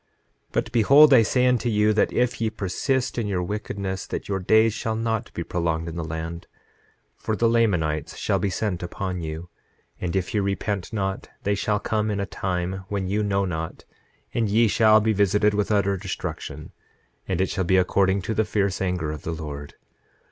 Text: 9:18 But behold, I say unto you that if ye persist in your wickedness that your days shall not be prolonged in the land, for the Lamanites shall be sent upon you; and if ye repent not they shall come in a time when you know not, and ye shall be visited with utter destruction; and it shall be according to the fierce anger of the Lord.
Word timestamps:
9:18 0.47 0.51
But 0.53 0.71
behold, 0.71 1.13
I 1.13 1.21
say 1.21 1.45
unto 1.45 1.69
you 1.69 1.93
that 1.93 2.11
if 2.11 2.41
ye 2.41 2.49
persist 2.49 3.19
in 3.19 3.27
your 3.27 3.43
wickedness 3.43 4.07
that 4.07 4.27
your 4.27 4.39
days 4.39 4.73
shall 4.73 4.95
not 4.95 5.31
be 5.35 5.43
prolonged 5.43 5.87
in 5.87 5.95
the 5.95 6.03
land, 6.03 6.47
for 7.15 7.35
the 7.35 7.47
Lamanites 7.47 8.17
shall 8.17 8.39
be 8.39 8.49
sent 8.49 8.81
upon 8.81 9.21
you; 9.21 9.49
and 9.99 10.15
if 10.15 10.33
ye 10.33 10.39
repent 10.39 10.91
not 10.91 11.29
they 11.43 11.53
shall 11.53 11.79
come 11.79 12.09
in 12.09 12.19
a 12.19 12.25
time 12.25 12.83
when 12.89 13.05
you 13.07 13.21
know 13.21 13.45
not, 13.45 13.85
and 14.33 14.49
ye 14.49 14.67
shall 14.67 14.99
be 15.01 15.13
visited 15.13 15.53
with 15.53 15.69
utter 15.71 15.97
destruction; 15.97 16.71
and 17.27 17.39
it 17.39 17.51
shall 17.51 17.63
be 17.63 17.77
according 17.77 18.23
to 18.23 18.33
the 18.33 18.43
fierce 18.43 18.81
anger 18.81 19.11
of 19.11 19.21
the 19.21 19.31
Lord. 19.35 19.75